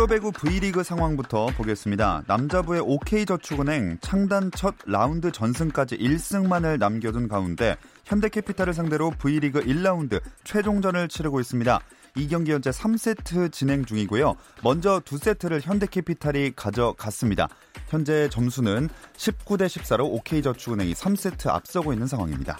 [0.00, 2.22] 프로배구 V리그 상황부터 보겠습니다.
[2.26, 11.38] 남자부의 OK저축은행 창단 첫 라운드 전승까지 1승만을 남겨둔 가운데 현대캐피탈을 상대로 V리그 1라운드 최종전을 치르고
[11.40, 11.80] 있습니다.
[12.16, 14.36] 이 경기 현재 3세트 진행 중이고요.
[14.62, 17.48] 먼저 두 세트를 현대캐피탈이 가져갔습니다.
[17.88, 18.88] 현재 점수는
[19.18, 22.58] 19대 14로 OK저축은행이 3세트 앞서고 있는 상황입니다.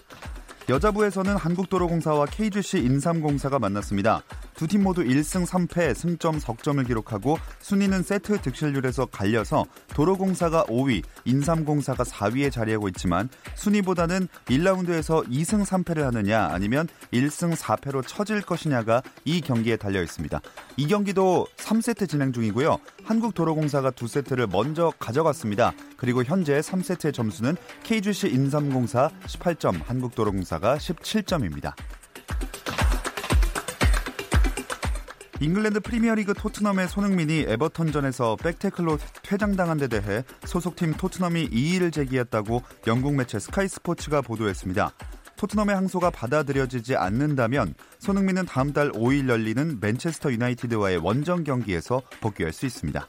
[0.68, 4.22] 여자부에서는 한국도로공사와 KGC 인삼공사가 만났습니다.
[4.60, 12.04] 두 팀 모두 1승 3패 승점 석점을 기록하고 순위는 세트 득실률에서 갈려서 도로공사가 5위, 인삼공사가
[12.04, 19.78] 4위에 자리하고 있지만 순위보다는 1라운드에서 2승 3패를 하느냐 아니면 1승 4패로 처질 것이냐가 이 경기에
[19.78, 20.42] 달려 있습니다.
[20.76, 22.80] 이 경기도 3세트 진행 중이고요.
[23.04, 25.72] 한국도로공사가 두 세트를 먼저 가져갔습니다.
[25.96, 31.72] 그리고 현재 3세트의 점수는 KGC 인삼공사 18점, 한국도로공사가 17점입니다.
[35.40, 43.38] 잉글랜드 프리미어리그 토트넘의 손흥민이 에버턴전에서 백태클로 퇴장당한 데 대해 소속팀 토트넘이 이의를 제기했다고 영국 매체
[43.38, 44.92] 스카이 스포츠가 보도했습니다.
[45.36, 52.66] 토트넘의 항소가 받아들여지지 않는다면 손흥민은 다음 달 5일 열리는 맨체스터 유나이티드와의 원정 경기에서 복귀할 수
[52.66, 53.08] 있습니다.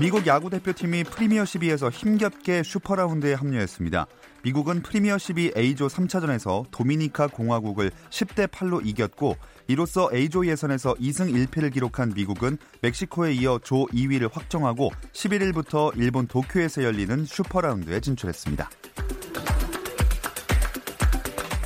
[0.00, 4.06] 미국 야구 대표팀이 프리미어 12에서 힘겹게 슈퍼라운드에 합류했습니다.
[4.42, 9.36] 미국은 프리미어 12 A조 3차전에서 도미니카 공화국을 10대 8로 이겼고
[9.66, 16.84] 이로써 A조 예선에서 2승 1패를 기록한 미국은 멕시코에 이어 조 2위를 확정하고 11일부터 일본 도쿄에서
[16.84, 18.70] 열리는 슈퍼라운드에 진출했습니다.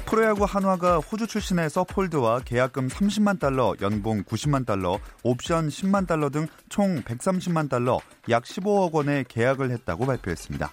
[0.07, 6.47] 프로야구 한화가 호주 출신의 서폴드와 계약금 30만 달러, 연봉 90만 달러, 옵션 10만 달러 등
[6.69, 10.71] 총 130만 달러, 약 15억 원의 계약을 했다고 발표했습니다.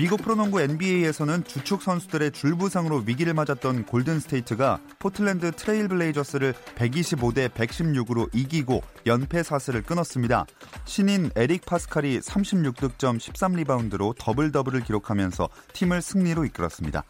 [0.00, 9.42] 미국 프로농구 NBA에서는 주축 선수들의 줄부상으로 위기를 맞았던 골든스테이트가 포틀랜드 트레일블레이저스를 125대 116으로 이기고 연패
[9.42, 10.46] 사슬을 끊었습니다.
[10.86, 17.04] 신인 에릭 파스칼이 36득점 13리바운드로 더블 더블을 기록하면서 팀을 승리로 이끌었습니다.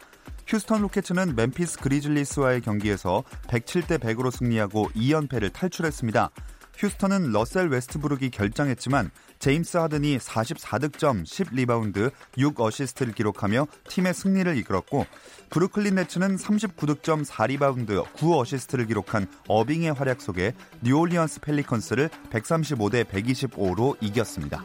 [0.45, 6.29] 휴스턴 로켓츠는 멤피스 그리즐리스와의 경기에서 107대 100으로 승리하고 2연패를 탈출했습니다.
[6.75, 15.07] 휴스턴은 러셀 웨스트브룩이 결장했지만 제임스 하든이 44득점, 10리바운드, 6어시스트를 기록하며 팀의 승리를 이끌었고
[15.49, 20.53] 브루클린 네츠는 39득점, 4리바운드, 9어시스트를 기록한 어빙의 활약 속에
[20.83, 24.63] 뉴올리언스 펠리컨스를 135대 125로 이겼습니다.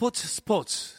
[0.00, 0.94] 스포츠 스포츠.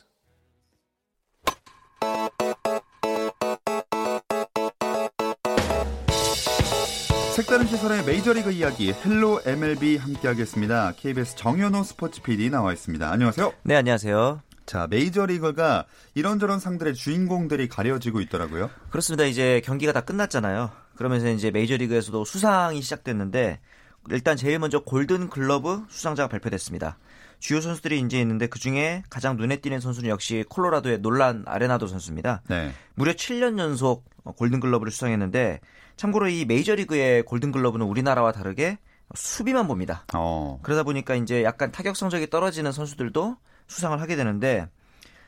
[7.36, 10.94] 색다른 시선의 메이저리그 이야기 헬로 MLB 함께하겠습니다.
[10.98, 13.12] KBS 정현호 스포츠 PD 나와 있습니다.
[13.12, 13.52] 안녕하세요.
[13.64, 14.44] 네, 안녕하세요.
[14.68, 18.70] 자, 메이저리그가 이런저런 상들의 주인공들이 가려지고 있더라고요.
[18.92, 19.24] 그렇습니다.
[19.24, 20.70] 이제 경기가 다 끝났잖아요.
[20.96, 23.62] 그러면서 이제 메이저리그에서도 수상이 시작됐는데
[24.10, 26.98] 일단 제일 먼저 골든 글러브 수상자가 발표됐습니다.
[27.40, 32.44] 주요 선수들이 이제 있는데 그 중에 가장 눈에 띄는 선수는 역시 콜로라도의 놀란 아레나도 선수입니다.
[32.48, 32.72] 네.
[32.96, 34.06] 무려 7년 연속
[34.38, 35.60] 골든 글러브를 수상했는데
[35.98, 38.78] 참고로 이 메이저리그의 골든 글러브는 우리나라와 다르게
[39.16, 40.06] 수비만 봅니다.
[40.14, 40.60] 어.
[40.64, 43.38] 그러다 보니까 이제 약간 타격 성적이 떨어지는 선수들도
[43.68, 44.68] 수상을 하게 되는데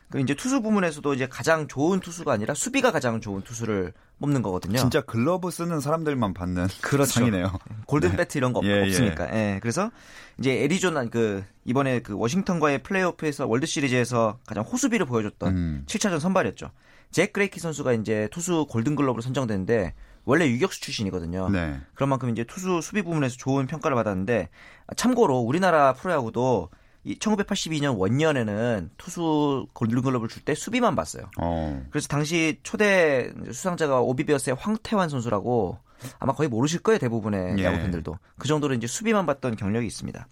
[0.09, 4.77] 그 이제 투수 부문에서도 이제 가장 좋은 투수가 아니라 수비가 가장 좋은 투수를 뽑는 거거든요.
[4.77, 7.11] 진짜 글러브 쓰는 사람들만 받는 그렇죠.
[7.11, 7.51] 상이네요.
[7.88, 8.17] 골든 네.
[8.17, 8.95] 배트 이런 거 없, 예, 예.
[8.95, 9.59] 으니까 예.
[9.61, 9.91] 그래서
[10.38, 15.83] 이제 애리조나 그 이번에 그 워싱턴과의 플레이오프에서 월드 시리즈에서 가장 호수비를 보여줬던 음.
[15.88, 16.71] 7차전 선발이었죠.
[17.11, 19.94] 잭 그레이키 선수가 이제 투수 골든 글러브로 선정됐는데
[20.25, 21.50] 원래 유격수 출신이거든요.
[21.50, 21.79] 네.
[21.94, 24.50] 그런 만큼 이제 투수 수비 부분에서 좋은 평가를 받았는데
[24.95, 26.69] 참고로 우리나라 프로야구도
[27.05, 31.29] 이 1982년 원년에는 투수 골든글러브를 줄 때 수비만 봤어요.
[31.38, 31.85] 어.
[31.89, 35.77] 그래서 당시 초대 수상자가 오비베어스의 황태환 선수라고
[36.19, 37.63] 아마 거의 모르실 거예요 대부분의 예.
[37.65, 40.27] 야구 팬들도 그 정도로 이제 수비만 봤던 경력이 있습니다.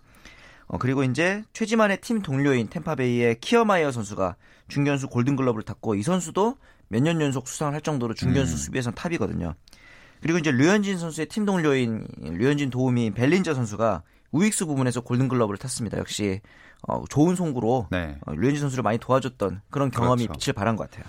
[0.68, 4.36] 어, 그리고 이제 최지만의 팀 동료인 탬파베이의 키어마이어 선수가
[4.70, 6.56] 중견수 골든글러브를 탔고 이 선수도
[6.88, 8.58] 몇 년 연속 수상을 할 정도로 중견수 음.
[8.58, 9.54] 수비에선 탑이거든요.
[10.22, 15.98] 그리고 이제 류현진 선수의 팀 동료인 류현진 도우미 벨린저 선수가 우익수 부분에서 골든글러브를 탔습니다.
[15.98, 16.42] 역시
[16.88, 18.18] 어, 좋은 송구로 네.
[18.26, 20.40] 어, 류현진 선수를 많이 도와줬던 그런 경험이 그렇죠.
[20.40, 21.06] 빛을 발한 것 같아요.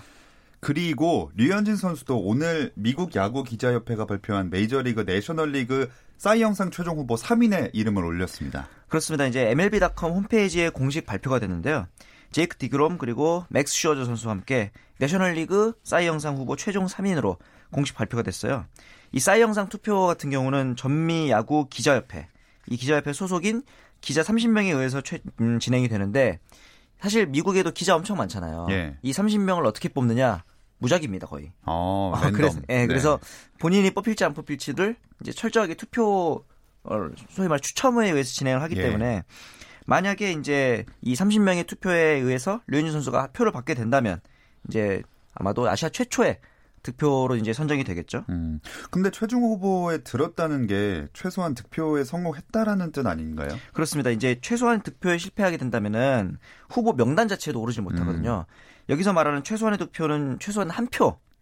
[0.59, 7.71] 그리고 류현진 선수도 오늘 미국 야구 기자협회가 발표한 메이저리그 내셔널리그 사이 영상 최종 후보 3인의
[7.73, 8.69] 이름을 올렸습니다.
[8.87, 9.25] 그렇습니다.
[9.25, 11.87] 이제 MLB.com 홈페이지에 공식 발표가 됐는데요.
[12.31, 17.37] 제이크 디그롬 그리고 맥스 슈어저 선수와 함께 내셔널리그 사이 영상 후보 최종 3인으로
[17.71, 18.65] 공식 발표가 됐어요.
[19.11, 22.29] 이 사이 영상 투표 같은 경우는 전미 야구 기자협회
[22.67, 23.63] 이 기자협회 소속인
[24.01, 26.39] 기자 30명에 의해서 최- 음, 진행이 되는데
[26.99, 28.67] 사실 미국에도 기자 엄청 많잖아요.
[28.69, 28.97] 예.
[29.01, 30.43] 이 30명을 어떻게 뽑느냐
[30.79, 31.51] 무작입니다 거의.
[31.65, 32.33] 어, 아, 랜덤.
[32.37, 32.87] 그래서, 예, 네.
[32.87, 33.19] 그래서
[33.59, 36.45] 본인이 뽑힐지 안 뽑힐지를 이제 철저하게 투표,
[36.83, 38.81] 어, 소위 말 추첨에 의해서 진행을 하기 예.
[38.83, 39.23] 때문에
[39.85, 44.19] 만약에 이제 이 30명의 투표에 의해서 류현진 선수가 표를 받게 된다면
[44.69, 45.01] 이제
[45.33, 46.39] 아마도 아시아 최초의
[46.83, 48.25] 득표로 이제 선정이 되겠죠.
[48.29, 48.59] 음.
[48.91, 53.49] 근데 최종 후보에 들었다는 게 최소한 득표에 성공했다라는 뜻 아닌가요?
[53.73, 54.09] 그렇습니다.
[54.11, 56.37] 이제 최소한 득표에 실패하게 된다면은
[56.69, 58.45] 후보 명단 자체도 오르지 못하거든요.
[58.89, 60.87] 여기서 말하는 최소한의 득표는 최소한 한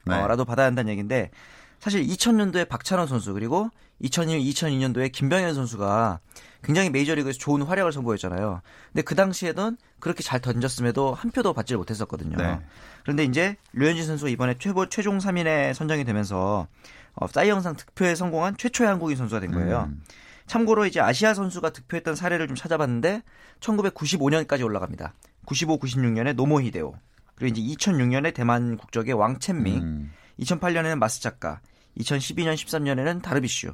[0.05, 0.19] 네.
[0.19, 1.31] 표라도 받아야 한다는 얘기인데
[1.79, 6.19] 사실 2000년도에 박찬원 선수 그리고 2001, 2002년도에 김병현 선수가
[6.63, 8.61] 굉장히 메이저리그에서 좋은 활약을 선보였잖아요.
[8.91, 12.37] 근데 그 당시에는 그렇게 잘 던졌음에도 한 표도 받지를 못했었거든요.
[12.37, 12.59] 네.
[13.03, 16.67] 그런데 이제 류현진 선수가 이번에 최고 최종 3인에 선정이 되면서
[17.13, 19.89] 어, 사이 영상 득표에 성공한 최초의 한국인 선수가 된 거예요.
[19.89, 20.01] 음.
[20.47, 23.23] 참고로 이제 아시아 선수가 득표했던 사례를 좀 찾아봤는데
[23.59, 25.13] 1995년까지 올라갑니다.
[25.45, 26.93] 95, 96년에 노모 히데오.
[27.35, 30.11] 그리고 이제 2006년에 대만 국적의 왕첸밍, 음.
[30.39, 31.61] 2008년에는 마스자카,
[31.97, 33.73] 2012년, 13년에는 다르비슈.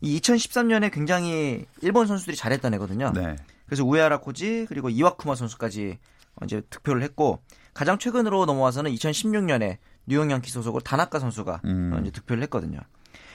[0.00, 3.12] 이 2013년에 굉장히 일본 선수들이 잘했던 애거든요.
[3.14, 3.36] 네.
[3.66, 5.98] 그래서 우에하라 코지 그리고 이와쿠마 선수까지
[6.44, 7.42] 이제 득표를 했고
[7.76, 9.76] 가장 최근으로 넘어와서는 2016년에
[10.06, 11.92] 뉴욕 양키 소속으로 다나카 선수가 음.
[11.94, 12.80] 어, 이제 득표를 했거든요.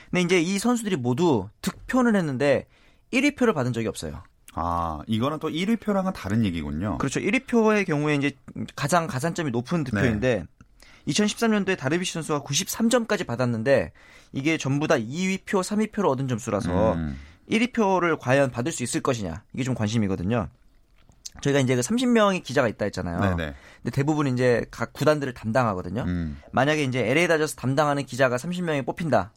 [0.10, 2.66] 근데 이제 이 선수들이 모두 득표는 했는데
[3.14, 4.24] 1위 표를 받은 적이 없어요.
[4.56, 6.98] 아, 이거는 또 1위 표랑은 다른 얘기군요.
[6.98, 7.20] 그렇죠.
[7.20, 8.32] 1위 표의 경우에 이제
[8.76, 10.46] 가장 가산점이 높은 득표인데
[11.08, 13.92] 2013년도에 다르비시 선수가 93점까지 받았는데
[14.32, 17.16] 이게 전부 다 2위 표, 3위 표를 얻은 점수라서 음.
[17.48, 20.50] 1위 표를 과연 받을 수 있을 것이냐 이게 좀 관심이거든요.
[21.42, 23.19] 저희가 이제 그 30명의 기자가 있다 했잖아요.
[23.19, 23.54] 네네.
[23.83, 26.04] 근데 대부분 이제 각 구단들을 담당하거든요.
[26.04, 26.38] 음.
[26.51, 29.31] 만약에 이제 LA 다저스 담당하는 기자가 30명이 뽑힌다.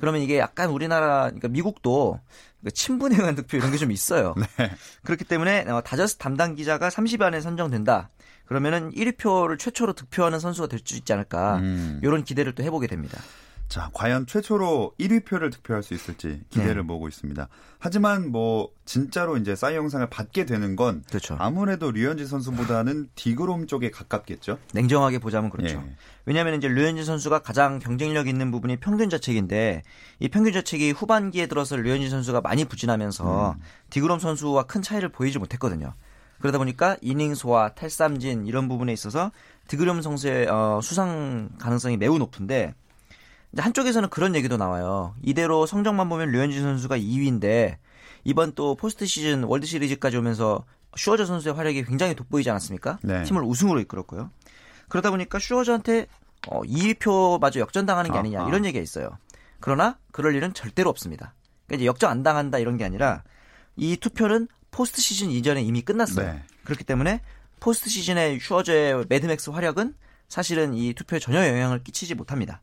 [0.00, 2.18] 그러면 이게 약간 우리나라, 그러니까 미국도
[2.64, 4.34] 그 친분에 의한 득표 이런 게 좀 있어요.
[4.58, 4.70] 네.
[5.04, 8.10] 그렇기 때문에 어, 다저스 담당 기자가 30 안에 선정된다.
[8.46, 11.58] 그러면은 1위표를 최초로 득표하는 선수가 될 수 있지 않을까.
[11.58, 12.00] 음.
[12.02, 13.20] 이런 기대를 또 해보게 됩니다.
[13.68, 16.86] 자, 과연 최초로 1위 표를 득표할 수 있을지 기대를 네.
[16.86, 17.48] 보고 있습니다.
[17.78, 21.36] 하지만 뭐 진짜로 이제 싸이 영상을 받게 되는 건 그렇죠.
[21.38, 24.58] 아무래도 류현진 선수보다는 디그롬 쪽에 가깝겠죠.
[24.72, 25.82] 냉정하게 보자면 그렇죠.
[25.84, 25.96] 예.
[26.26, 29.82] 왜냐하면 이제 류현진 선수가 가장 경쟁력 있는 부분이 평균 자책인데
[30.20, 33.56] 이 평균 자책이 후반기에 들어서 류현진 선수가 많이 부진하면서
[33.90, 35.94] 디그롬 선수와 큰 차이를 보이지 못했거든요.
[36.38, 39.32] 그러다 보니까 이닝 소화, 탈삼진 이런 부분에 있어서
[39.66, 42.74] 디그롬 선수의 어, 수상 가능성이 매우 높은데
[43.56, 45.14] 한쪽에서는 그런 얘기도 나와요.
[45.22, 47.76] 이대로 성적만 보면 류현진 선수가 2위인데
[48.24, 50.64] 이번 또 포스트 시즌 월드 시리즈까지 오면서
[50.96, 52.98] 슈어저 선수의 활약이 굉장히 돋보이지 않았습니까?
[53.02, 53.22] 네.
[53.24, 54.30] 팀을 우승으로 이끌었고요.
[54.88, 56.06] 그러다 보니까 슈어저한테
[56.48, 58.46] 어, 2위표마저 역전당하는 게 아니냐.
[58.48, 59.10] 이런 얘기가 있어요.
[59.60, 61.34] 그러나 그럴 일은 절대로 없습니다.
[61.66, 63.22] 그러니까 이제 역전 안 당한다 이런 게 아니라
[63.76, 66.32] 이 투표는 포스트 시즌 이전에 이미 끝났어요.
[66.32, 66.42] 네.
[66.64, 67.20] 그렇기 때문에
[67.60, 69.94] 포스트 시즌의 슈어저의 매드맥스 활약은
[70.28, 72.60] 사실은 이 투표에 전혀 영향을 끼치지 못합니다.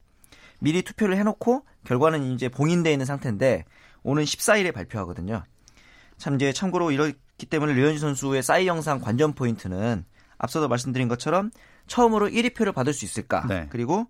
[0.62, 3.66] 미리 투표를 해놓고 결과는 이제 봉인되어 있는 상태인데
[4.04, 5.44] 오는 14일에 발표하거든요.
[6.18, 10.06] 참 이제 참고로 이렇기 때문에 류현진 선수의 싸이 영상 관전 포인트는
[10.38, 11.50] 앞서도 말씀드린 것처럼
[11.88, 13.46] 처음으로 1위 표를 받을 수 있을까?
[13.48, 13.68] 네.
[13.72, 14.06] 그리고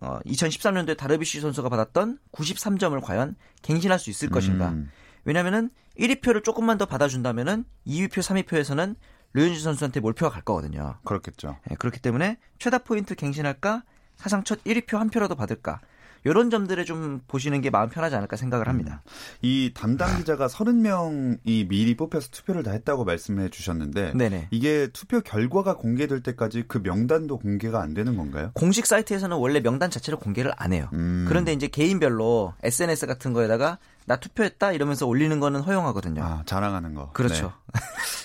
[0.00, 4.70] 어, 2013년도에 다르비쉬 선수가 받았던 93점을 과연 갱신할 수 있을 것인가?
[4.70, 4.90] 음.
[5.24, 8.96] 왜냐면은 1위 표를 조금만 더 받아준다면은 2위 표, 3위 표에서는
[9.34, 10.96] 류현진 선수한테 몰표가 갈 거거든요.
[11.04, 11.58] 그렇겠죠.
[11.70, 13.84] 예, 그렇기 때문에 최다 포인트 갱신할까?
[14.16, 15.80] 사상 첫 1위 표 한 표라도 받을까?
[16.24, 19.02] 이런 점들을 좀 보시는 게 마음 편하지 않을까 생각을 합니다.
[19.04, 19.10] 음.
[19.42, 24.48] 이 담당 기자가 30명이 미리 뽑혀서 투표를 다 했다고 말씀해 주셨는데 네네.
[24.50, 28.50] 이게 투표 결과가 공개될 때까지 그 명단도 공개가 안 되는 건가요?
[28.54, 30.88] 공식 사이트에서는 원래 명단 자체를 공개를 안 해요.
[30.92, 31.26] 음.
[31.28, 36.22] 그런데 이제 개인별로 SNS 같은 거에다가 나 투표했다 이러면서 올리는 거는 허용하거든요.
[36.22, 37.10] 아, 자랑하는 거.
[37.12, 37.52] 그렇죠.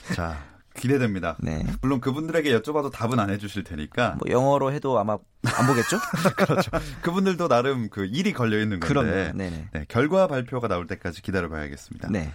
[0.08, 0.16] 네.
[0.16, 0.38] 자,
[0.78, 1.36] 기대됩니다.
[1.40, 1.66] 네.
[1.82, 4.18] 물론 그분들에게 여쭤봐도 답은 안 해주실 테니까.
[4.20, 5.98] 뭐 영어로 해도 아마 안 보겠죠?
[6.38, 6.72] 그렇죠.
[7.02, 8.88] 그분들도 나름 그 일이 걸려 있는 건데.
[8.88, 9.12] 그럼요.
[9.12, 9.70] 네네.
[9.74, 12.10] 네, 결과 발표가 나올 때까지 기다려봐야겠습니다.
[12.12, 12.32] 네.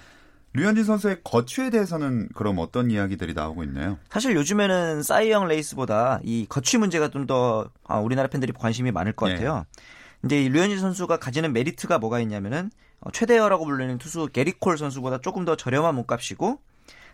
[0.54, 3.98] 류현진 선수의 거취에 대해서는 그럼 어떤 이야기들이 나오고 있나요?
[4.10, 9.34] 사실 요즘에는 사이영 레이스보다 이 거취 문제가 좀더 아, 우리나라 팬들이 관심이 많을 것 네.
[9.34, 9.64] 같아요.
[10.24, 12.70] 이제 이 류현진 선수가 가지는 메리트가 뭐가 있냐면은
[13.00, 16.60] 어, 최대어라고 불리는 투수 게리콜 선수보다 조금 더 저렴한 몸값이고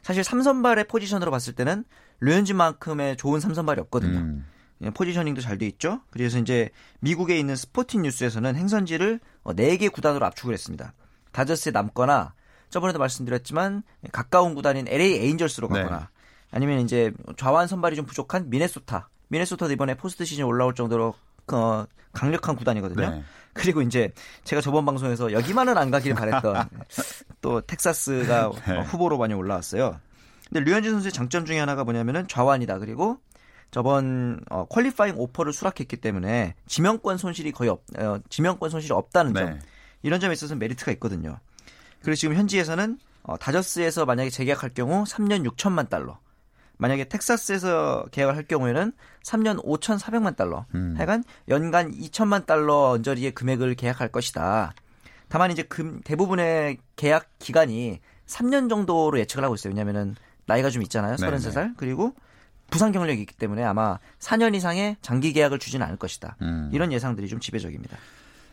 [0.03, 1.85] 사실 삼선발의 포지션으로 봤을 때는
[2.21, 4.19] 류현진만큼의 좋은 삼선발이 없거든요.
[4.19, 4.47] 음,
[4.83, 6.01] 예, positioning도 잘 돼 있죠.
[6.11, 10.93] 그래서 이제 미국에 있는 스포팅 뉴스에서는 행선지를 4개 구단으로 압축을 했습니다.
[11.33, 12.35] 다저스에 남거나
[12.71, 15.83] 저번에도 말씀드렸지만 가까운 구단인 LA 에인절스로 네.
[15.83, 16.11] 가거나
[16.51, 19.09] 아니면 이제 좌완 선발이 좀 부족한 미네소타.
[19.29, 21.15] 미네소타도 이번에 포스트 시즌 올라올 정도로
[21.53, 23.11] 어, 강력한 구단이거든요.
[23.11, 23.23] 네.
[23.59, 24.13] 그리고 이제
[24.45, 26.69] 제가 저번 방송에서 여기만은 안 가길 바랬던
[27.43, 28.77] 또 텍사스가 네.
[28.77, 30.01] 어, 후보로 많이 올라왔어요.
[30.49, 32.79] 근데 류현진 선수의 장점 중에 하나가 뭐냐면은 좌완이다.
[32.79, 33.19] 그리고
[33.71, 39.45] 저번 어, 퀄리파잉 오퍼를 수락했기 때문에 지명권 손실이 거의 없, 어, 지명권 손실이 없다는 점.
[39.45, 39.59] 네.
[40.03, 41.39] 이런 점에 있어서 메리트가 있거든요.
[42.03, 46.19] 그래서 지금 현지에서는 어, 다저스에서 만약에 재계약할 경우 3년 6천만 달러.
[46.79, 48.93] 만약에 텍사스에서 계약을 할 경우에는
[49.23, 50.65] 3년 5,400만 달러.
[50.75, 50.95] 음.
[50.97, 54.73] 하여간 연간 2천만 달러 언저리의 금액을 계약할 것이다.
[55.29, 59.73] 다만 이제 금, 대부분의 계약 기간이 3년 정도로 예측을 하고 있어요.
[59.73, 60.15] 왜냐면은
[60.47, 61.17] 나이가 좀 있잖아요.
[61.17, 61.37] 네네.
[61.37, 61.75] 33살.
[61.77, 62.15] 그리고
[62.71, 66.37] 부상 경력이 있기 때문에 아마 4년 이상의 장기 계약을 주지는 않을 것이다.
[66.43, 66.71] 음.
[66.73, 67.97] 이런 예상들이 좀 지배적입니다.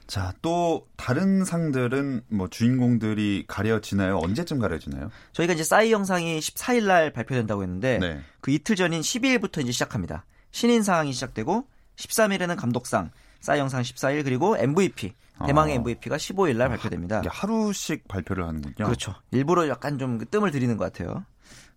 [0.08, 4.18] 자, 또 다른 상들은 뭐 주인공들이 가려지나요?
[4.18, 5.10] 언제쯤 가려지나요?
[5.34, 8.22] 저희가 이제 싸이 영상이 14일 날 발표된다고 했는데 네.
[8.42, 10.26] 그 이틀 전인 12일부터 이제 시작합니다.
[10.52, 15.14] 신인상이 시작되고 13일에는 감독상, 싸이 영상 14일 그리고 MVP
[15.46, 15.76] 대망의 아.
[15.78, 17.22] MVP가 15일 날 발표됩니다.
[17.28, 18.86] 하루씩 발표를 하는군요.
[18.86, 19.16] 그렇죠.
[19.32, 21.26] 일부러 약간 좀 뜸을 들이는 것 같아요.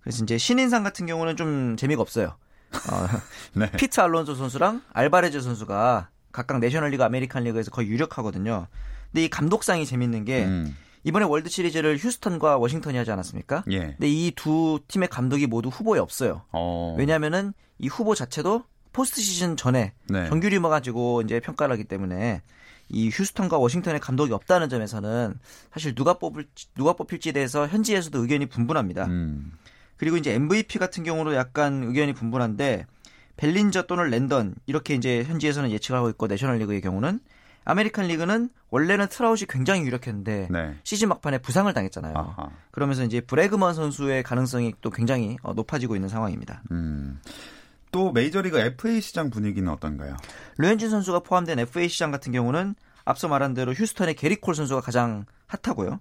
[0.00, 2.36] 그래서 이제 신인상 같은 경우는 좀 재미가 없어요.
[2.72, 3.06] 어,
[3.54, 3.70] 네.
[3.72, 8.68] 피트 알론소 선수랑 알바레즈 선수가 각각 내셔널리그 아메리칸 리그에서 거의 유력하거든요.
[9.10, 10.76] 근데 이 감독상이 재밌는 게 음.
[11.02, 13.64] 이번에 월드 시리즈를 휴스턴과 워싱턴이 하지 않았습니까?
[13.72, 13.78] 예.
[13.78, 16.42] 근데 이 두 팀의 감독이 모두 후보에 없어요.
[16.52, 16.94] 어.
[16.96, 20.28] 왜냐하면은 이 후보 자체도 포스트 시즌 전에 네.
[20.28, 22.42] 정규 리그 가지고 이제 평가를 하기 때문에
[22.88, 25.34] 이 휴스턴과 워싱턴의 감독이 없다는 점에서는
[25.72, 29.06] 사실 누가 뽑을 누가 뽑힐지에 대해서 현지에서도 의견이 분분합니다.
[29.06, 29.52] 음.
[29.96, 32.86] 그리고 이제 MVP 같은 경우도 약간 의견이 분분한데
[33.38, 37.20] 벨린저 또는 랜던 이렇게 이제 현지에서는 예측하고 있고 내셔널 리그의 경우는
[37.64, 40.74] 아메리칸 리그는 원래는 트라웃이 굉장히 유력했는데 네.
[40.82, 42.14] 시즌 막판에 부상을 당했잖아요.
[42.16, 42.50] 아하.
[42.70, 46.62] 그러면서 이제 브레그먼 선수의 가능성이 또 굉장히 어, 높아지고 있는 상황입니다.
[46.70, 47.20] 음.
[47.92, 50.16] 또 메이저리그 FA 시장 분위기는 어떤가요?
[50.58, 56.00] 류현진 선수가 포함된 FA 시장 같은 경우는 앞서 말한 대로 휴스턴의 게리콜 선수가 가장 핫하고요.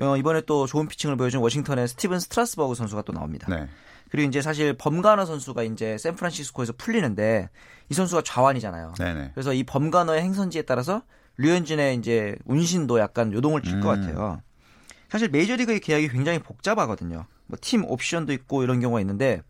[0.00, 3.46] 어, 이번에 또 좋은 피칭을 보여준 워싱턴의 스티븐 스트라스버그 선수가 또 나옵니다.
[3.48, 3.68] 네.
[4.14, 7.50] 그리고 이제 사실 범가너 선수가 이제 샌프란시스코에서 풀리는데
[7.88, 8.94] 이 선수가 좌완이잖아요.
[8.96, 9.32] 네네.
[9.34, 11.02] 그래서 이 범가너의 행선지에 따라서
[11.38, 14.06] 류현진의 이제 운신도 약간 요동을 칠것 음.
[14.06, 14.40] 같아요.
[15.08, 17.26] 사실 메이저리그의 계약이 굉장히 복잡하거든요.
[17.48, 19.42] 뭐 팀 옵션도 있고 이런 경우가 있는데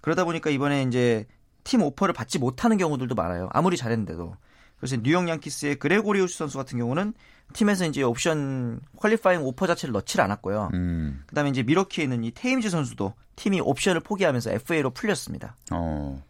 [0.00, 1.26] 그러다 보니까 이번에 이제
[1.62, 3.50] 팀 오퍼를 받지 못하는 경우들도 많아요.
[3.52, 4.34] 아무리 잘했는데도.
[4.80, 7.12] 그래서 뉴욕 양키스의 그레고리우스 선수 같은 경우는
[7.52, 10.70] 팀에서 이제 옵션 qualifying offer 자체를 넣질 않았고요.
[10.72, 11.22] 음.
[11.26, 15.56] 그다음에 이제 밀워키에 있는 이 테임즈 선수도 팀이 옵션을 포기하면서 FA로 풀렸습니다.
[15.72, 16.22] 어.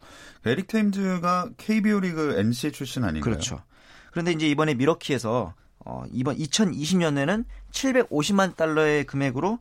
[0.46, 3.22] 에릭 테임즈가 KBO 리그 NC 출신 아닌가요?
[3.22, 3.62] 그렇죠.
[4.10, 5.54] 그런데 이제 이번에 밀워키에서
[5.84, 9.58] 어, 이번 2020년에는 750만 달러의 금액으로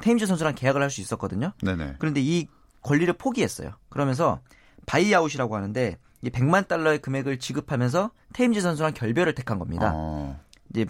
[0.00, 1.52] 테임즈 선수랑 계약을 할 수 있었거든요.
[1.62, 1.96] 네네.
[1.98, 2.48] 그런데 이
[2.82, 3.72] 권리를 포기했어요.
[3.90, 4.40] 그러면서
[4.86, 9.92] buyout이라고 하는데 이 100만 달러의 금액을 지급하면서 테임즈 선수랑 결별을 택한 겁니다.
[9.94, 10.40] 어.
[10.70, 10.86] 이제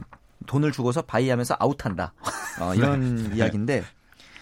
[0.47, 2.13] 돈을 주고서 buy하면서 out한다.
[2.61, 3.83] 어, 이런 이야기인데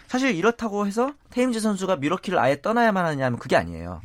[0.09, 4.00] 사실 이렇다고 해서 테임즈 선수가 밀워키를 아예 떠나야만 하냐면 그게 아니에요.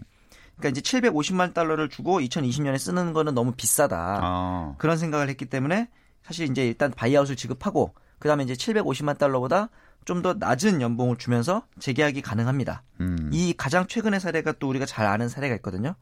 [0.58, 4.20] 그러니까 이제 750만 달러를 주고 2020년에 쓰는 거는 너무 비싸다.
[4.22, 4.76] 아.
[4.78, 5.90] 그런 생각을 했기 때문에
[6.24, 9.70] 사실 이제 일단 buyout을 지급하고 그다음에 이제 750만 달러보다
[10.06, 12.84] 좀 더 낮은 연봉을 주면서 재계약이 가능합니다.
[13.02, 13.32] 음.
[13.34, 15.96] 이 가장 최근의 사례가 또 우리가 잘 아는 사례가 있거든요.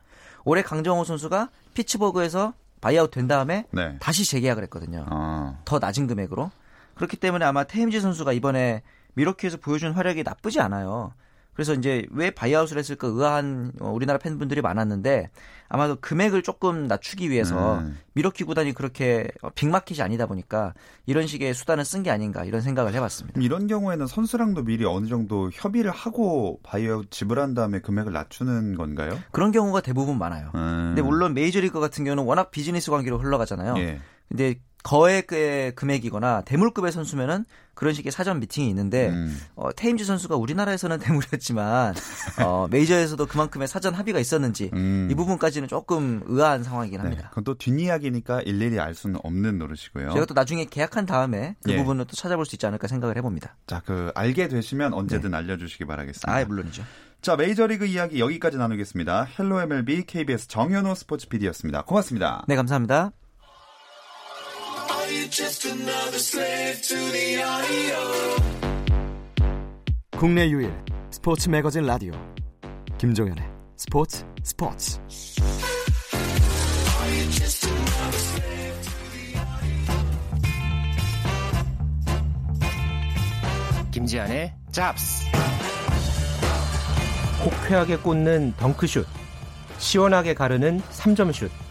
[0.46, 3.98] 올해 강정호 선수가 피츠버그에서 buyout 된 다음에 네.
[4.00, 5.06] 다시 재계약을 했거든요.
[5.10, 5.58] 아.
[5.66, 6.52] 더 낮은 금액으로.
[6.96, 8.82] 그렇기 때문에 아마 테임즈 선수가 이번에
[9.14, 11.14] 밀워키에서 보여준 활약이 나쁘지 않아요.
[11.54, 15.30] 그래서 이제 왜 buyout을 했을까 의아한 어, 우리나라 팬분들이 많았는데
[15.70, 17.98] 아마도 금액을 조금 낮추기 위해서 음.
[18.14, 20.74] 밀워키 구단이 그렇게 어, big market이 아니다 보니까
[21.06, 23.40] 이런 식의 수단을 쓴 게 아닌가 이런 생각을 해봤습니다.
[23.42, 29.18] 이런 경우에는 선수랑도 미리 어느 정도 협의를 하고 buyout 지불한 다음에 금액을 낮추는 건가요?
[29.32, 30.52] 그런 경우가 대부분 많아요.
[30.56, 30.94] 음.
[30.96, 33.76] 근데 물론 메이저리그 같은 경우는 워낙 비즈니스 관계로 흘러가잖아요.
[33.78, 34.02] 예.
[34.28, 39.36] 근데 거액의 금액이거나 대물급의 선수면은 그런 식의 사전 미팅이 있는데 음.
[39.56, 41.96] 어, 테임즈 선수가 우리나라에서는 대물이었지만
[42.44, 45.08] 어, 메이저에서도 그만큼의 사전 합의가 있었는지 음.
[45.10, 47.30] 이 부분까지는 조금 의아한 상황이긴 네, 합니다.
[47.30, 50.14] 그건 또 뒷이야기니까 일일이 알 수는 없는 노릇이고요.
[50.14, 51.78] 제가 또 나중에 계약한 다음에 그 예.
[51.78, 53.56] 부분을 또 찾아볼 수 있지 않을까 생각을 해봅니다.
[53.66, 56.32] 자, 그 알게 되시면 언제든 알려주시기 바라겠습니다.
[56.32, 56.84] 아, 물론이죠.
[57.22, 59.28] 자, 메이저리그 이야기 여기까지 나누겠습니다.
[59.40, 61.84] Hello MLB KBS 정현호 스포츠 PD였습니다.
[61.84, 62.44] 고맙습니다.
[62.48, 63.14] 네, 감사합니다.
[70.18, 70.74] 국내 유일
[71.12, 72.14] 스포츠 매거진 라디오
[72.98, 73.44] 김종현의
[73.78, 75.00] 스포츠 스포츠
[83.92, 85.26] 김지한의 잡스.
[87.46, 89.06] 호쾌하게 꽂는 덩크슛,
[89.78, 91.63] 시원하게 가르는 3점슛.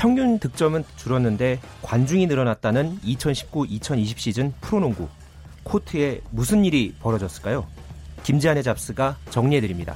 [0.00, 5.06] 평균 득점은 줄었는데 관중이 늘어났다는 2019-2020 시즌 프로농구.
[5.62, 7.66] 코트에 무슨 일이 벌어졌을까요?
[8.22, 9.94] 김지한의 잡스가 정리해드립니다.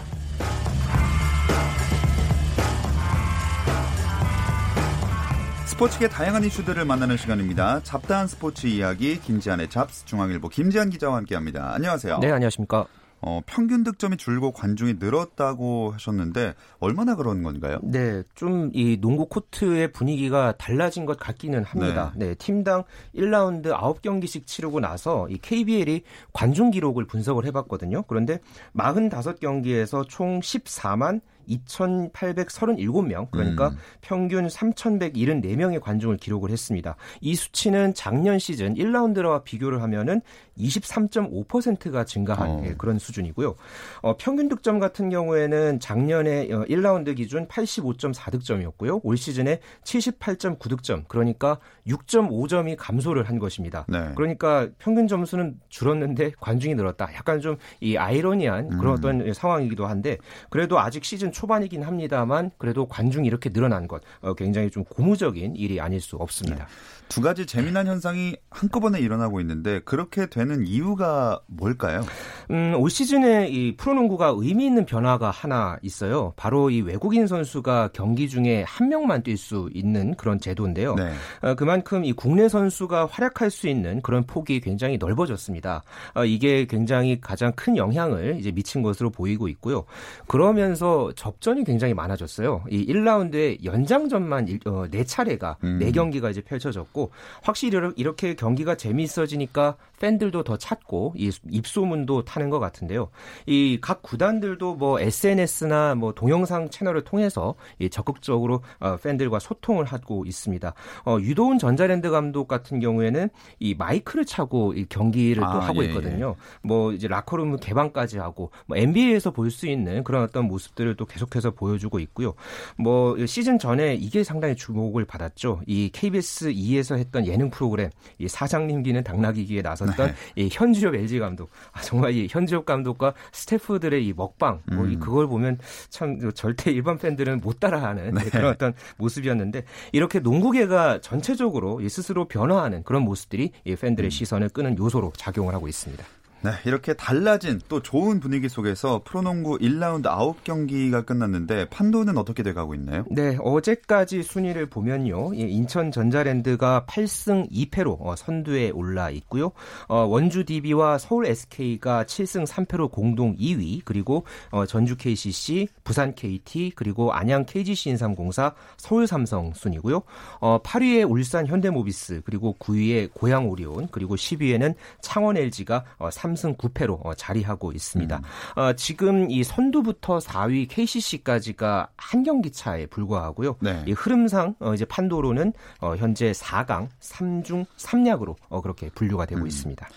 [5.65, 7.81] 스포츠계 다양한 이슈들을 만나는 시간입니다.
[7.83, 11.73] 잡다한 스포츠 이야기 김지한의 잡스 중앙일보 김지한 기자와 함께합니다.
[11.73, 12.19] 안녕하세요.
[12.19, 12.87] 네, 안녕하십니까.
[13.27, 17.79] 어, 평균 득점이 줄고 관중이 늘었다고 하셨는데 얼마나 그런 건가요?
[17.83, 22.13] 네, 좀 이 농구 코트의 분위기가 달라진 것 같기는 합니다.
[22.17, 26.03] 네, 팀당 1라운드 9경기씩 치르고 나서 이 KBL이
[26.33, 28.03] 관중 기록을 분석을 해봤거든요.
[28.09, 28.41] 그런데
[28.75, 33.77] 45경기에서 총 14만 2,837명, 그러니까 음.
[34.01, 36.97] 평균 3,174명의 관중을 기록을 했습니다.
[37.21, 40.21] 이 수치는 작년 시즌 1라운드와 비교를 하면은
[40.59, 42.63] 23.5%가 증가한 어.
[42.65, 43.57] 예, 그런 수준이고요.
[44.03, 49.01] 어, 평균 득점 같은 경우에는 작년에 어, 1라운드 기준 85.4 득점이었고요.
[49.03, 53.85] 올 시즌에 78.9 득점, 그러니까 6.5점이 감소를 한 것입니다.
[53.89, 54.13] 네.
[54.15, 57.13] 그러니까 평균 점수는 줄었는데 관중이 늘었다.
[57.15, 58.93] 약간 좀 이 아이러니한 그런 음.
[58.93, 60.19] 어떤 상황이기도 한데
[60.51, 65.81] 그래도 아직 시즌 초반이긴 합니다만 그래도 관중이 이렇게 늘어난 것 어, 굉장히 좀 고무적인 일이
[65.81, 66.67] 아닐 수 없습니다.
[67.09, 72.03] 두 가지 재미난 현상이 한꺼번에 일어나고 있는데 그렇게 되는 이유가 뭘까요?
[72.51, 76.33] 음, 올 시즌에 이 프로농구가 의미 있는 변화가 하나 있어요.
[76.37, 80.95] 바로 이 외국인 선수가 경기 중에 한 명만 뛸 수 있는 그런 제도인데요.
[80.95, 81.13] 네.
[81.43, 85.83] 어, 그만큼 이 국내 선수가 활약할 수 있는 그런 폭이 굉장히 넓어졌습니다.
[86.15, 89.85] 어, 이게 굉장히 가장 큰 영향을 이제 미친 것으로 보이고 있고요.
[90.27, 92.65] 그러면서 접전이 굉장히 많아졌어요.
[92.69, 95.79] 이 1라운드에 연장전만 일, 어, 4차례가 음.
[95.79, 102.51] 네 4경기가 이제 펼쳐졌고 확실히 이렇- 이렇게 경기가 재미있어지니까 팬들도 더 찾고 이 입소문도 타는
[102.51, 103.09] 것 같은데요.
[103.47, 110.25] 이 각 구단들도 뭐 SNS나 뭐 동영상 채널을 통해서 이 적극적으로 어, 팬들과 소통을 하고
[110.27, 110.73] 있습니다.
[111.05, 113.29] 어, 유도훈 전자랜드 감독 같은 경우에는
[113.59, 116.35] 이 마이크를 차고 이 경기를 또 아, 하고 예, 있거든요.
[116.63, 121.53] 뭐 이제 라커룸 개방까지 하고 뭐 NBA에서 볼 수 있는 그런 어떤 모습들을 또 계속해서
[121.53, 122.35] 보여주고 있고요.
[122.77, 125.61] 뭐 시즌 전에 이게 상당히 주목을 받았죠.
[125.67, 130.43] 이 KBS 2에서 했던 예능 프로그램 이 사장님 기는 당나귀 기에 나 섰던 네.
[130.43, 131.51] 이 현주엽 LG 감독.
[131.73, 135.01] 아, 정말 이 현주엽 감독과 스태프들의 이 먹방 뭐이 음.
[135.01, 138.25] 그걸 보면 참 절대 일반 팬들은 못 따라하는 네.
[138.31, 143.77] 그런 어떤 모습이었는데 이렇게 농구계가 전체적으로 이 스스로 변화하는 그런 모습들이 이 음.
[143.77, 146.05] 팬들의 시선을 끄는 요소로 작용을 하고 있습니다.
[146.45, 150.09] 네, 이렇게 달라진 또 좋은 분위기 속에서 프로농구 1라운드
[150.45, 153.07] 9경기가 끝났는데 판도는 어떻게 돼가고 있나요?
[153.11, 155.33] 네, 어제까지 순위를 보면요.
[155.33, 159.53] 이 인천 전자랜드가 8승 2패로 어, 선두에 올라 있고요.
[159.89, 166.73] 어, 원주 DB와 서울 SK가 7승 3패로 공동 2위, 그리고 어, 전주 KCC, 부산 KT,
[166.77, 170.03] 그리고 안양 KGC 인삼공사, 서울 삼성 순이고요.
[170.41, 177.05] 어, 8위에 울산 현대모비스, 그리고 9위에 고양 오리온, 그리고 10위에는 창원 LG가 어, 3승 9패로
[177.05, 178.21] 어, 자리하고 있습니다.
[178.57, 183.57] 어, 지금 이 선두부터 4위 KCC까지가 한 경기 차에 불과하고요.
[183.61, 183.85] 네.
[183.87, 189.89] 이 흐름상 어, 이제 판도로는 어, 현재 4강 3중 3약으로 어, 그렇게 분류가 되고 있습니다.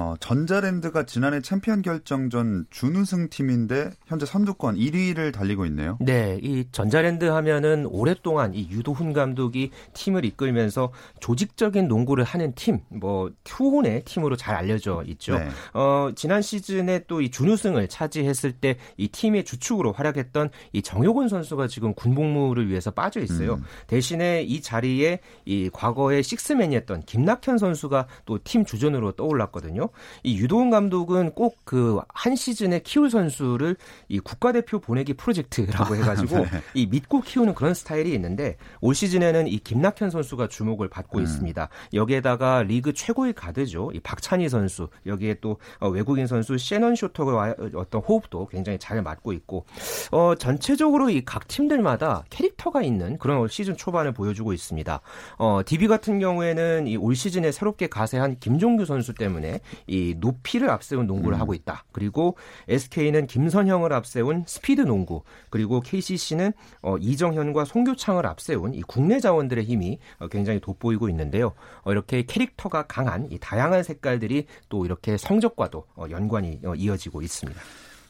[0.00, 5.98] 어, 전자랜드가 지난해 챔피언 결정전 준우승 팀인데 현재 선두권 1위를 달리고 있네요.
[6.00, 13.32] 네, 이 전자랜드 하면은 오랫동안 이 유도훈 감독이 팀을 이끌면서 조직적인 농구를 하는 팀, 뭐
[13.42, 15.36] 투혼의 팀으로 잘 알려져 있죠.
[15.36, 15.48] 네.
[15.74, 21.66] 어, 지난 시즌에 또 이 준우승을 차지했을 때 이 팀의 주축으로 활약했던 이 정효곤 선수가
[21.66, 23.54] 지금 군복무를 위해서 빠져 있어요.
[23.54, 23.64] 음.
[23.88, 29.87] 대신에 이 자리에 이 과거의 식스맨이었던 김낙현 선수가 또 팀 주전으로 떠올랐거든요.
[30.22, 33.76] 이 유도훈 감독은 꼭 그 한 시즌에 키울 선수를
[34.08, 40.10] 이 국가대표 보내기 프로젝트라고 해가지고 이 믿고 키우는 그런 스타일이 있는데 올 시즌에는 이 김낙현
[40.10, 41.68] 선수가 주목을 받고 있습니다.
[41.94, 43.90] 여기에다가 리그 최고의 가드죠.
[43.94, 49.32] 이 박찬희 선수 여기에 또 어, 외국인 선수 셰넌 쇼터와 어떤 호흡도 굉장히 잘 맞고
[49.32, 49.64] 있고
[50.10, 55.00] 어, 전체적으로 이 각 팀들마다 캐릭터가 있는 그런 올 시즌 초반을 보여주고 있습니다.
[55.38, 61.06] 어, DB 같은 경우에는 이 올 시즌에 새롭게 가세한 김종규 선수 때문에 이 높이를 앞세운
[61.06, 61.84] 농구를 하고 있다.
[61.92, 62.36] 그리고
[62.68, 69.98] SK는 김선형을 앞세운 스피드 농구, 그리고 KCC는 어, 이정현과 송교창을 앞세운 이 국내 자원들의 힘이
[70.18, 71.52] 어, 굉장히 돋보이고 있는데요.
[71.82, 77.60] 어, 이렇게 캐릭터가 강한 이 다양한 색깔들이 또 이렇게 성적과도 어, 연관이 어, 이어지고 있습니다.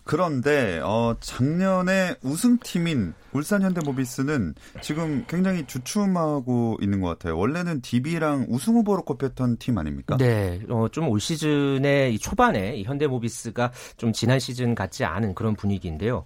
[0.08, 7.36] 그런데 어, 작년에 우승팀인 울산 현대모비스는 지금 굉장히 주춤하고 있는 것 같아요.
[7.36, 10.16] 원래는 DB랑 우승 후보로 꼽혔던 팀 아닙니까?
[10.16, 15.54] 네, 어, 좀 올 시즌에 이 초반에 이 현대모비스가 좀 지난 시즌 같지 않은 그런
[15.54, 16.24] 분위기인데요.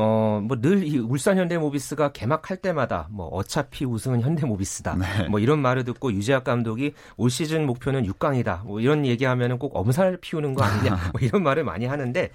[0.00, 4.94] 어, 뭐 늘 이 울산 현대모비스가 개막할 때마다 뭐 어차피 우승은 현대모비스다.
[4.96, 5.28] 네.
[5.28, 8.64] 뭐 이런 말을 듣고 유재학 감독이 올 시즌 목표는 6강이다.
[8.64, 10.96] 뭐 이런 얘기하면은 꼭 엄살 피우는 거 아니냐.
[11.12, 12.30] 뭐 이런 말을 많이 하는데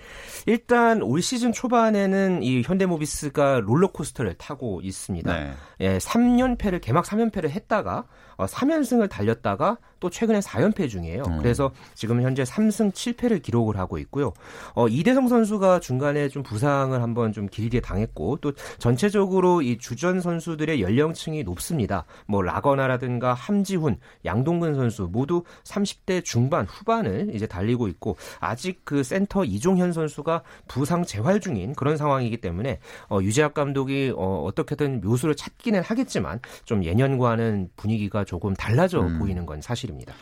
[0.45, 5.34] 일단 올 시즌 초반에는 이 현대모비스가 롤러코스터를 타고 있습니다.
[5.34, 5.54] 네.
[5.80, 11.23] 예, 3연패를 개막 3연패를 했다가 어, 3연승을 달렸다가 또 최근에 4연패 중이에요.
[11.28, 11.38] 음.
[11.38, 14.34] 그래서 지금 현재 3승 7패를 기록을 하고 있고요.
[14.76, 20.82] 어, 이대성 선수가 중간에 좀 부상을 한번 좀 길게 당했고 또 전체적으로 이 주전 선수들의
[20.82, 22.06] 연령층이 높습니다.
[22.26, 29.46] 뭐 라거나라든가 함지훈, 양동근 선수 모두 30대 중반 후반을 이제 달리고 있고 아직 그 센터
[29.46, 35.82] 이종현 선수가 부상 재활 중인 그런 상황이기 때문에 어, 유재학 감독이 어, 어떻게든 묘수를 찾기는
[35.84, 39.20] 하겠지만 좀 예년과는 분위기가 조금 달라져 음.
[39.20, 40.13] 보이는 건 사실입니다.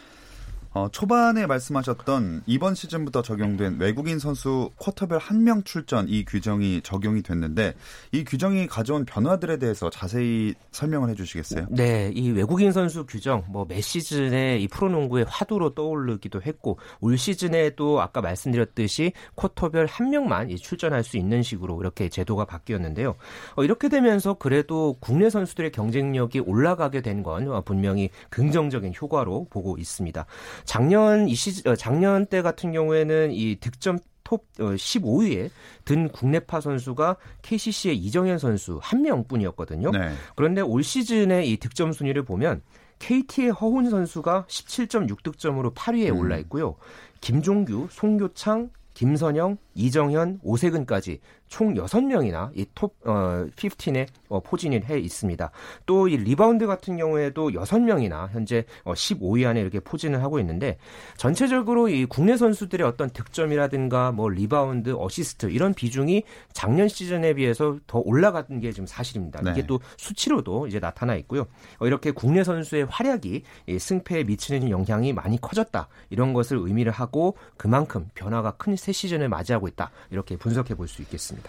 [0.73, 7.23] 어, 초반에 말씀하셨던 이번 시즌부터 적용된 외국인 선수 쿼터별 한 명 출전 이 규정이 적용이
[7.23, 7.73] 됐는데
[8.11, 11.65] 이 규정이 가져온 변화들에 대해서 자세히 설명을 해주시겠어요?
[11.71, 17.71] 네, 이 외국인 선수 규정 뭐 매 시즌에 이 프로농구의 화두로 떠오르기도 했고 올 시즌에
[17.75, 23.15] 또 아까 말씀드렸듯이 쿼터별 한 명만 이 출전할 수 있는 식으로 이렇게 제도가 바뀌었는데요.
[23.55, 30.25] 어, 이렇게 되면서 그래도 국내 선수들의 경쟁력이 올라가게 된 건 분명히 긍정적인 효과로 보고 있습니다.
[30.65, 35.49] 작년 이 시즌 어, 작년 때 같은 경우에는 이 득점 톱 15위에
[35.83, 39.91] 든 국내파 선수가 KCC의 이정현 선수 한 명뿐이었거든요.
[39.91, 40.13] 네.
[40.35, 42.61] 그런데 올 시즌의 이 득점 순위를 보면
[42.99, 46.17] KT의 허훈 선수가 17.6 득점으로 8위에 음.
[46.17, 46.75] 올라 있고요.
[47.19, 51.19] 김종규, 송교창, 김선영, 이정현, 오세근까지
[51.51, 55.51] 총 6명이나 이톱 어, 15에 어, 포진을 해 있습니다.
[55.85, 60.77] 또 이 리바운드 같은 경우에도 6명이나 현재 어, 15위 안에 이렇게 포진을 하고 있는데
[61.17, 67.99] 전체적으로 이 국내 선수들의 어떤 득점이라든가 뭐 리바운드, 어시스트 이런 비중이 작년 시즌에 비해서 더
[67.99, 69.41] 올라간 게 지금 사실입니다.
[69.41, 69.51] 네.
[69.51, 71.47] 이게 또 수치로도 이제 나타나 있고요.
[71.79, 75.87] 어, 이렇게 국내 선수의 활약이 이 승패에 미치는 영향이 많이 커졌다.
[76.09, 79.91] 이런 것을 의미를 하고 그만큼 변화가 큰 새 시즌을 맞이하고 있다.
[80.11, 81.40] 이렇게 분석해 볼 수 있겠습니다.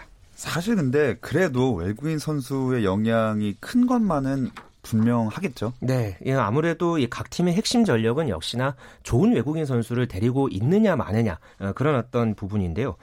[0.43, 4.51] 사실 근데 그래도 외국인 선수의 영향이 큰 것만은
[4.83, 5.73] 분명하겠죠.
[5.79, 8.75] 네, 예, 아무래도 이각 팀의 핵심 전력은 역시나
[9.05, 12.97] 좋은 외국인 선수를 데리고 있느냐 마느냐 어, 그런 어떤 부분인데요.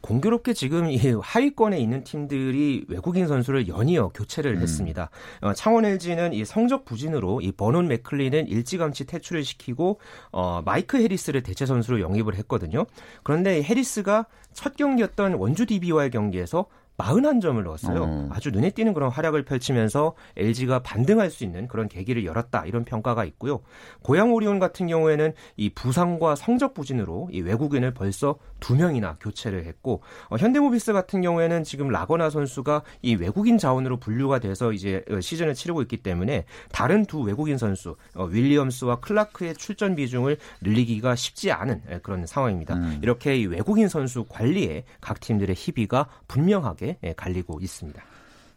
[0.00, 5.10] 공교롭게 지금 이 하위권에 있는 팀들이 외국인 선수를 연이어 교체를 했습니다.
[5.42, 10.00] 어, 창원 LG는 이 성적 부진으로 이 버논 맥클리는 일찌감치 퇴출을 시키고
[10.32, 12.86] 어, 마이크 해리스를 대체 선수로 영입을 했거든요.
[13.22, 16.64] 그런데 이 해리스가 첫 경기였던 원주 DB와의 경기에서
[16.98, 18.02] 41점을 넣었어요.
[18.02, 18.28] 어.
[18.32, 23.24] 아주 눈에 띄는 그런 활약을 펼치면서 LG가 반등할 수 있는 그런 계기를 열었다 이런 평가가
[23.24, 23.60] 있고요.
[24.02, 30.02] 고양 오리온 같은 경우에는 이 부상과 성적 부진으로 이 외국인을 벌써 두 명이나 교체를 했고
[30.28, 35.54] 어, 현대모비스 같은 경우에는 지금 라거나 선수가 이 외국인 자원으로 분류가 돼서 이제 어, 시즌을
[35.54, 41.82] 치르고 있기 때문에 다른 두 외국인 선수 어, 윌리엄스와 클라크의 출전 비중을 늘리기가 쉽지 않은
[41.90, 42.74] 예, 그런 상황입니다.
[42.74, 42.98] 음.
[43.02, 48.02] 이렇게 이 외국인 선수 관리에 각 팀들의 희비가 분명하게 예, 갈리고 있습니다.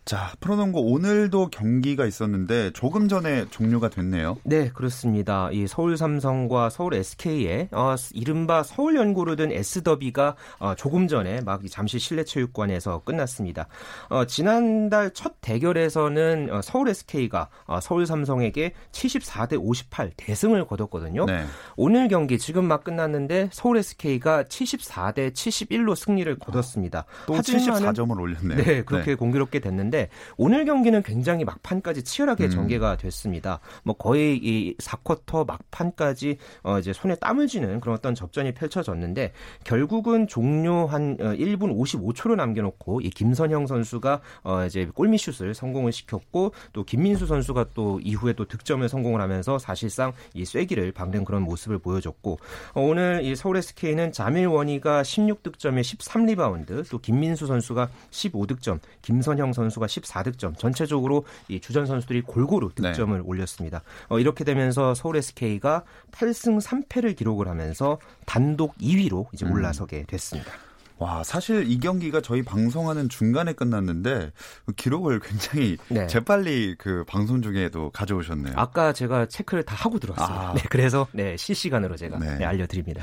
[0.09, 4.37] 자, 프로농구 오늘도 경기가 있었는데 조금 전에 종료가 됐네요.
[4.43, 5.51] 네, 그렇습니다.
[5.51, 11.61] 이 서울 삼성과 서울 SK의 어, 이른바 서울 연고로 된 S더비가 어, 조금 전에 막
[11.69, 13.67] 잠시 실내체육관에서 끝났습니다.
[14.09, 21.27] 어, 지난달 첫 대결에서는 어, 서울 SK가 어, 서울 삼성에게 74대 58 대승을 거뒀거든요.
[21.27, 21.45] 네.
[21.75, 27.05] 오늘 경기 지금 막 끝났는데 서울 SK가 74대 71로 승리를 거뒀습니다.
[27.27, 28.63] 또 하지만은 74점을 올렸네요.
[28.63, 29.98] 네, 그렇게 공교롭게 됐는데
[30.37, 32.49] 오늘 경기는 굉장히 막판까지 치열하게 음.
[32.49, 33.59] 전개가 됐습니다.
[33.83, 39.33] 뭐 거의 이 4쿼터 막판까지 어 이제 손에 땀을 쥐는 그런 어떤 접전이 펼쳐졌는데
[39.63, 46.53] 결국은 종료 한 어, 1분 55초로 남겨놓고 이 김선형 선수가 어 이제 골밑슛을 성공을 시켰고
[46.73, 51.79] 또 김민수 선수가 또 이후에 또 득점을 성공을 하면서 사실상 이 쐐기를 박는 그런 모습을
[51.79, 52.39] 보여줬고
[52.73, 59.78] 어, 오늘 이 서울 SK는 자밀 워니가 16득점에 13리바운드 또 김민수 선수가 15득점 김선형 선수
[59.79, 62.91] 가 14득점 전체적으로 이 주전 선수들이 골고루 네.
[62.91, 63.81] 득점을 올렸습니다.
[64.09, 69.53] 어, 이렇게 되면서 서울 SK가 8승 3패를 기록을 하면서 단독 2위로 이제 음.
[69.53, 70.51] 올라서게 됐습니다.
[70.99, 74.31] 와, 사실 이 경기가 저희 방송하는 중간에 끝났는데
[74.65, 76.05] 그 기록을 굉장히 네.
[76.07, 78.53] 재빨리 그 방송 중에도 가져오셨네요.
[78.57, 80.37] 아까 제가 체크를 다 하고 들어왔어요.
[80.37, 80.53] 아.
[80.53, 82.39] 네, 그래서 네, 실시간으로 제가 네.
[82.39, 83.01] 네, 알려드립니다.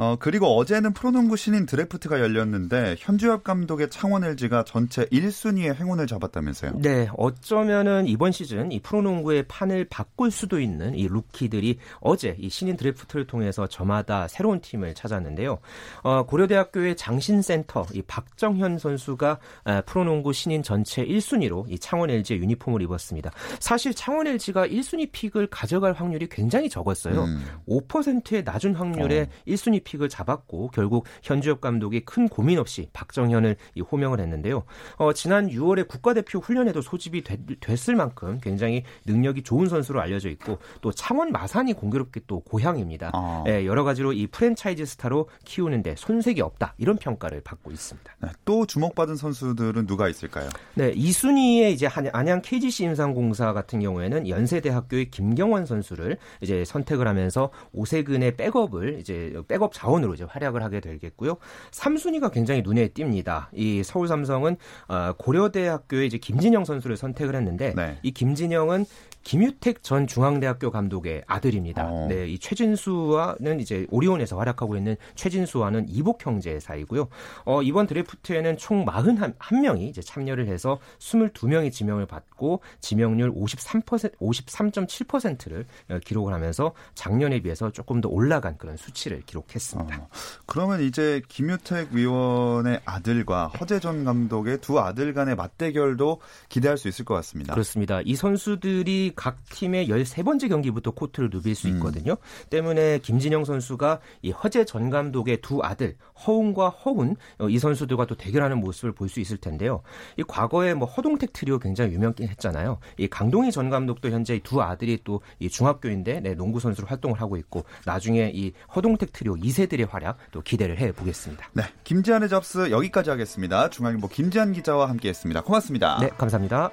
[0.00, 6.72] 어, 그리고 어제는 프로농구 신인 드래프트가 열렸는데 현주엽 감독의 창원 LG가 전체 1순위의 행운을 잡았다면서요.
[6.76, 12.78] 네, 어쩌면은 이번 시즌 이 프로농구의 판을 바꿀 수도 있는 이 루키들이 어제 이 신인
[12.78, 15.58] 드래프트를 통해서 저마다 새로운 팀을 찾았는데요.
[16.02, 22.80] 어, 고려대학교의 장신센터 이 박정현 선수가 아, 프로농구 신인 전체 1순위로 이 창원 LG의 유니폼을
[22.80, 23.32] 입었습니다.
[23.58, 27.24] 사실 창원 LG가 1순위 pick을 가져갈 확률이 굉장히 적었어요.
[27.24, 27.44] 음.
[27.68, 34.20] 5%의 낮은 확률의 1순위 pick을 잡았고 결국 현주엽 감독이 큰 고민 없이 박정현을 이 호명을
[34.20, 34.62] 했는데요.
[34.96, 40.58] 어, 지난 6월에 국가대표 훈련에도 소집이 됐, 됐을 만큼 굉장히 능력이 좋은 선수로 알려져 있고
[40.80, 43.10] 또 창원 마산이 공교롭게 또 고향입니다.
[43.12, 43.44] 아.
[43.48, 48.14] 예, 여러 가지로 이 프랜차이즈 스타로 키우는데 손색이 없다 이런 평가를 받고 있습니다.
[48.22, 50.48] 네, 또 주목받은 선수들은 누가 있을까요?
[50.74, 57.50] 네, 2순위의 이제 한- 안양 KGC 임상공사 같은 경우에는 연세대학교의 김경원 선수를 이제 선택을 하면서
[57.72, 61.36] 오세근의 백업을 이제 백업 자원으로 이제 활약을 하게 되겠고요.
[61.70, 63.46] 3순위가 굉장히 눈에 띕니다.
[63.52, 64.56] 이 서울 삼성은
[64.88, 67.98] 어, 고려대학교의 이제 김진영 선수를 선택을 했는데 네.
[68.02, 68.84] 이 김진영은
[69.22, 71.86] 김유택 전 중앙대학교 감독의 아들입니다.
[71.86, 72.06] 어.
[72.08, 77.08] 네, 이 최진수와는 이제 오리온에서 활약하고 있는 최진수와는 이복 형제 사이고요.
[77.44, 85.98] 어, 이번 드래프트에는 총 41명이 이제 참여를 해서 22명이 지명을 받고 지명률 53% 53.7%를 어,
[86.04, 89.59] 기록을 하면서 작년에 비해서 조금 더 올라간 그런 수치를 기록했습니다.
[90.00, 90.08] 어,
[90.46, 97.14] 그러면 이제 김유택 위원의 아들과 허재전 감독의 두 아들 간의 맞대결도 기대할 수 있을 것
[97.14, 97.52] 같습니다.
[97.54, 98.00] 그렇습니다.
[98.04, 102.16] 이 선수들이 각 팀의 13번째 경기부터 코트를 누빌 수 있거든요.
[102.50, 105.96] 때문에 김진영 선수가 이 허재 전 감독의 두 아들
[106.26, 109.82] 허웅과 허훈 어, 이 선수들과 또 대결하는 모습을 볼 수 있을 텐데요.
[110.16, 112.78] 이 과거에 뭐 허동택 트리오 굉장히 유명했잖아요.
[112.98, 117.36] 이 강동희 전 감독도 현재 이두 아들이 또 이 중학교인데 네, 농구 선수로 활동을 하고
[117.36, 121.50] 있고 나중에 이 허동택 트리오 2세들의 활약 또 기대를 해 보겠습니다.
[121.52, 123.70] 네, 김지한의 접수 여기까지 하겠습니다.
[123.70, 125.42] 중앙일보 김지한 기자와 함께했습니다.
[125.42, 125.98] 고맙습니다.
[126.00, 126.70] 네, 감사합니다.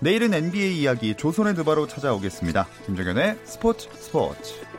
[0.00, 2.66] 내일은 NBA 이야기 조선의 누바로 찾아오겠습니다.
[2.86, 4.71] 김정현의 스포츠 스포츠.